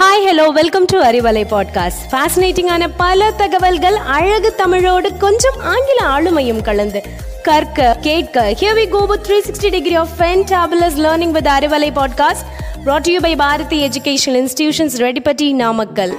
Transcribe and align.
Hi 0.00 0.26
hello 0.26 0.44
welcome 0.50 0.84
to 0.84 0.98
Arivalai 1.00 1.42
podcast 1.50 2.02
ஃபேசினேட்டிங்கான 2.10 2.84
பல 2.96 3.30
தகவல்கள் 3.32 3.96
அழகு 4.14 4.50
தமிழோடு 4.54 5.08
கொஞ்சம் 5.16 5.58
ஆங்கில 5.72 5.98
ஆளுமையும் 6.14 6.62
கலந்து 6.62 7.00
கற்க 7.42 7.88
கேட்க 8.00 8.44
here 8.60 8.78
we 8.78 8.84
go 8.88 9.00
with 9.04 9.28
360 9.30 9.72
degree 9.76 9.94
of 9.94 10.14
fantabulous 10.18 10.96
learning 11.06 11.34
with 11.38 11.50
Arivalai 11.56 11.90
podcast 11.98 12.46
brought 12.84 13.04
to 13.06 13.12
you 13.12 13.20
by 13.26 13.32
Bharathi 13.42 13.80
educational 13.88 14.40
institutions 14.42 14.96
Reddipatti 15.04 15.48
Namakkal 15.60 16.14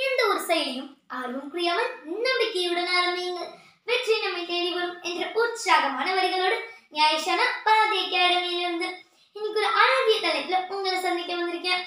எந்த 0.00 0.20
ஒரு 0.30 0.40
செயலையும் 0.48 0.88
ஆர்வம் 1.18 1.50
புரியாமல் 1.52 1.90
நம்பிக்கையுடன் 2.24 2.90
ஆரம்பிங்க 2.98 3.40
வெற்றி 3.88 4.16
நம்மை 4.24 4.42
தேடி 4.46 4.72
வரும் 4.72 4.98
என்ற 5.10 5.22
உற்சாகமான 5.42 6.08
வரிகளோடு 6.14 6.58
நியாயஷான 6.92 7.40
பாரதி 7.68 8.00
அகாடமியிலிருந்து 8.06 8.88
இன்னைக்கு 9.36 9.58
ஒரு 9.58 9.70
அழகிய 9.82 10.18
தலைப்புல 10.24 10.58
உங்களை 10.74 10.98
சந்திக்க 11.00 11.32
வந்திருக்கேன். 11.34 11.82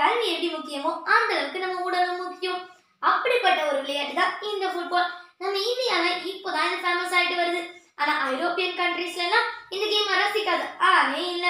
கல்வி 0.00 0.26
எப்படி 0.32 0.48
முக்கியமோ 0.56 0.90
அந்த 1.14 1.30
அளவுக்கு 1.34 1.64
நம்ம 1.64 1.82
உடலும் 1.86 2.22
முக்கியம். 2.26 2.60
அப்படிப்பட்ட 3.02 3.60
ஒரு 3.70 3.78
விளையாட்டு 3.84 4.14
தான் 4.20 4.32
இந்த 4.50 4.66
ஃபுட்பால் 4.72 5.10
நம்ம 5.42 5.58
இந்தியால 5.70 6.06
இப்போதான் 6.32 6.66
இது 6.68 6.78
ஃபேமஸ் 6.84 7.14
ஆயிட்டு 7.18 7.40
வருது. 7.40 7.60
ஆனா 8.00 8.12
ஐரோப்பியன் 8.32 8.78
கண்ட்ரீஸ்ல 8.80 9.24
எல்லாம் 9.26 9.48
இந்த 9.74 9.84
கேம் 9.92 10.12
ரசிக்காது 10.22 10.64
ஆனே 10.90 11.24
இல்ல. 11.34 11.46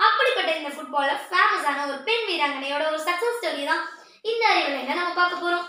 அப்படிப்பட்ட 0.00 0.50
இந்த 0.60 0.70
ஃபுட்பால்ல 0.74 1.12
ஃபேமஸ் 1.28 1.66
ஆன 1.70 1.84
ஒரு 1.90 1.98
பெண் 2.08 2.26
வீராங்கனையோட 2.30 2.82
ஒரு 2.92 3.00
சக்சஸ் 3.08 3.38
ஸ்டோரி 3.38 3.64
தான் 3.70 3.84
இந்த 4.30 4.42
அறிவுரையில 4.52 4.96
நம்ம 4.98 5.14
பார்க்க 5.20 5.44
போறோம். 5.44 5.66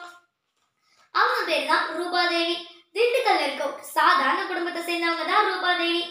அவங்க 1.15 1.41
பேர் 1.49 1.71
தான் 1.71 1.85
ரூபாதேவி 1.97 2.55
திண்டுக்கல்ல 2.95 3.45
இருக்க 3.45 3.65
சாதாரண 3.95 4.39
குடும்பத்தை 4.49 4.81
சேர்ந்தவங்க 4.89 5.25
தான் 5.31 5.47
ரூபாதேவி 5.49 6.03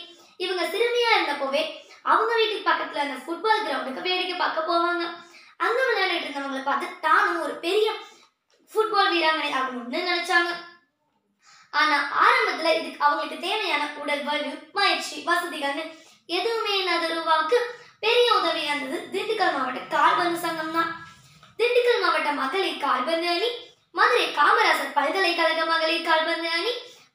இவங்க 0.44 0.62
சிறுமியா 0.72 1.10
இருந்தப்போவே 1.14 1.62
அவங்க 2.12 2.32
வீட்டுக்கு 2.38 2.68
பக்கத்துல 2.70 3.04
அந்த 3.04 3.16
ஃபுட்பால் 3.24 3.64
கிரவுண்டுக்கு 3.66 4.06
வேடிக்கை 4.08 4.36
பார்க்க 4.36 4.70
போவாங்க. 4.70 5.04
அங்க 5.60 5.78
விளையாடிட்டு 5.88 6.26
இருந்தவங்களை 6.26 6.62
பார்த்து 6.64 6.86
தானும் 7.06 7.42
ஒரு 7.46 7.54
பெரிய 7.66 7.88
ஃபுட்பால் 8.72 9.12
வீராங்கனை 9.12 9.50
ஆகணும்னு 9.58 10.00
நினைச்சாங்க. 10.10 10.52
ஆனா 11.72 11.96
ஆரம்பத்துல 12.24 12.72
இதுக்கு 12.78 13.04
அவங்களுக்கு 13.06 13.44
தேவையான 13.46 13.84
உடல் 14.02 14.24
வலு 14.28 14.50
பயிற்சி 14.78 15.16
வசதிகள்னு 15.28 15.84
எதுவுமே 16.38 16.72
இல்லாத 16.80 17.08
ரூபாவுக்கு 17.14 17.58
பெரிய 18.04 18.28
உதவியா 18.38 18.72
இருந்தது 18.74 18.98
திண்டுக்கல் 19.14 19.54
மாவட்ட 19.56 19.80
கால்பந்து 19.94 20.38
சங்கம் 20.44 20.74
தான். 20.76 20.90
திண்டுக்கல் 21.60 22.02
மாவட்ட 22.04 22.30
மகளிர் 22.40 22.82
கால்பந்து 22.84 23.28
அணி 23.34 23.50
மதுரை 23.98 24.26
காமராசர் 24.38 24.96
பல்கலைக்கழக 24.98 25.62
மகளிர் 25.72 26.08
கால்பந்து 26.08 26.50
அணி 26.58 26.72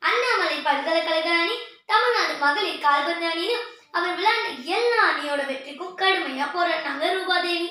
அண்ணாமலை 0.09 0.57
பல்கலைக்கழக 0.67 1.29
அணி 1.41 1.57
தமிழ்நாடு 1.91 2.35
மகளிர் 2.45 2.83
கால்பந்து 2.87 3.27
அணின்னு 3.31 3.59
அவர் 3.97 4.15
விளையாண்ட 4.17 4.49
எல்லா 4.77 4.99
அணியோட 5.09 5.41
வெற்றிக்கும் 5.49 5.95
கடுமையா 6.01 6.45
போராடினாங்க 6.55 7.05
ரூபாதேவி. 7.17 7.69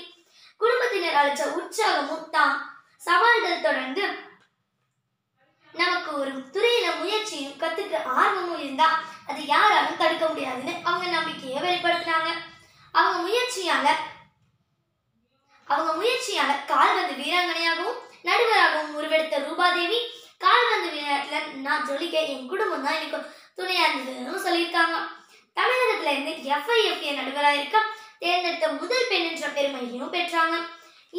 குடும்பத்தினர் 0.61 1.19
அளிச்ச 1.21 1.43
உற்சாகமும் 1.59 2.29
தான் 2.37 2.57
சவால்கள் 3.07 3.65
தொடர்ந்து 3.67 4.05
நமக்கு 5.75 6.11
ஒரு 6.21 6.31
துறையில 6.55 6.87
முயற்சியும் 7.01 7.59
கத்துக்க 7.63 8.03
ஆர்வமும் 8.21 8.61
இருந்தா 8.63 8.89
அது 9.29 9.41
யாராலும் 9.47 10.01
தடுக்க 10.01 10.25
முடியாதுன்னு 10.29 10.73
அவங்க 10.89 11.07
நம்பிக்கையை 11.17 11.59
வெளிப்படுத்தினாங்க. 11.67 12.31
அவங்க 12.95 13.19
முயற்சியால 13.27 13.87
அவங்க 15.69 15.93
முயற்சியால 16.01 16.53
கால்பந்து 16.73 17.15
வீராங்கனையாகவும் 17.23 17.99
நடுவராகவும் 18.29 18.97
உருவெடுத்த 18.99 19.39
ரூபாதேவி 19.47 19.99
கால்பந்து 20.45 20.89
விளையாட்டுல 20.95 21.39
நான் 21.67 21.87
ஜொலிக்க 21.89 22.17
என் 22.35 22.51
குடும்பம் 22.53 22.85
தான் 22.87 22.99
எனக்கு 22.99 23.19
துணையா 23.59 23.85
இருந்ததுன்னு 23.89 24.45
சொல்லியிருக்காங்க. 24.47 24.97
தமிழகத்துல 25.57 26.13
இருந்து 26.15 26.33
எஃப்ஐஎஃப்ஏ 26.57 27.13
நடுவராக 27.19 27.59
இருக்க 27.59 27.79
தேர்ந்தெடுத்த 28.23 28.69
முதல் 28.81 29.09
பெண் 29.11 29.27
என்ற 29.31 29.49
பெருமையையும் 29.57 30.15
பெற்றாங்க. 30.17 30.57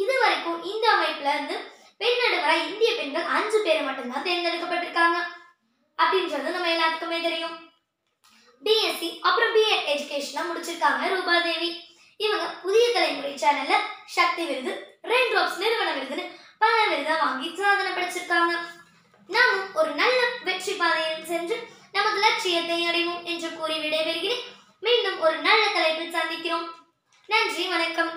இது 0.02 0.14
வரைக்கும் 0.22 0.60
இந்த 0.72 0.84
அமைப்புல 0.96 1.32
இருந்து 1.34 1.56
பெண் 2.00 2.20
நடுவரா 2.20 2.54
இந்திய 2.68 2.90
பெண்கள் 2.98 3.30
அஞ்சு 3.36 3.58
பேர் 3.66 3.86
மட்டும்தான் 3.86 4.26
தேர்ந்தெடுக்கப்பட்டிருக்காங்க. 4.28 5.18
அப்படின்றது 5.98 6.54
நம்ம 6.56 6.70
எல்லாத்துக்குமே 6.74 7.18
தெரியும். 7.28 7.56
பிஎஸ்சி 8.62 9.08
அப்புறம் 9.28 9.54
பிஎட் 9.56 9.88
எஜுகேஷனை 9.94 10.42
முடிச்சிருக்காங்க 10.48 11.08
ரூபாதேவி. 11.14 11.70
இவங்க 12.24 12.46
புதிய 12.64 12.84
தலைமுறை 12.94 13.32
சேனல்ல 13.42 13.76
சக்தி 14.16 14.42
விருது 14.48 14.72
ரெயின் 15.10 15.30
ட்ராப்ஸ் 15.32 15.60
நிறுவன 15.62 15.90
விருதுன்னு 15.96 16.24
பல 16.62 16.76
விருதை 16.90 17.14
வாங்கி 17.22 17.48
சாதனை 17.60 17.90
படைச்சிருக்காங்க. 17.92 18.52
நாமும் 19.28 19.66
ஒரு 19.80 19.90
நல்ல 20.00 20.20
வெற்றி 20.46 20.72
பாதையில் 20.80 21.28
சென்று 21.30 21.56
நமது 21.96 22.18
லட்சியத்தை 22.24 22.78
அடைவோம் 22.90 23.24
என்று 23.32 23.48
கூறி 23.58 23.76
விடைபெறுகிறேன் 23.82 24.44
மீண்டும் 24.86 25.18
ஒரு 25.26 25.36
நல்ல 25.48 25.64
தலைப்பில் 25.76 26.16
சந்திக்கிறோம் 26.18 26.68
நன்றி 27.28 27.61
வணக்கம். 27.72 28.10